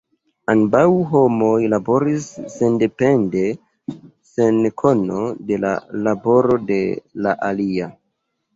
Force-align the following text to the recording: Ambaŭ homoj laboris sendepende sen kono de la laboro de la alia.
Ambaŭ 0.51 0.85
homoj 1.09 1.59
laboris 1.73 2.25
sendepende 2.53 3.45
sen 4.31 4.59
kono 4.85 5.21
de 5.53 5.63
la 5.69 5.77
laboro 6.09 6.61
de 6.73 6.83
la 7.29 7.39
alia. 7.53 7.95